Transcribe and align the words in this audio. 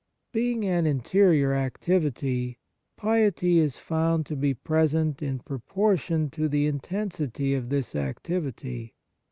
Being 0.33 0.65
an 0.65 0.87
interior 0.87 1.53
activity, 1.53 2.57
piety 2.97 3.59
is 3.59 3.77
found 3.77 4.25
to 4.25 4.35
be 4.35 4.55
present 4.55 5.21
in 5.21 5.37
proportion 5.37 6.31
to 6.31 6.49
the 6.49 6.65
intensity 6.65 7.53
of 7.53 7.69
this 7.69 7.93
activity. 7.95 8.95